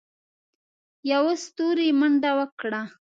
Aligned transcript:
يوه 1.11 1.33
ستوري 1.45 1.89
منډه 1.99 2.31
وکړه. 2.39 2.81